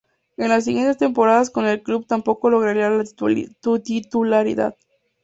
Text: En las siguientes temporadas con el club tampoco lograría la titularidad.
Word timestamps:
En 0.35 0.49
las 0.49 0.65
siguientes 0.65 0.97
temporadas 0.97 1.51
con 1.51 1.67
el 1.67 1.83
club 1.83 2.07
tampoco 2.07 2.49
lograría 2.49 2.89
la 2.89 3.03
titularidad. 3.83 4.75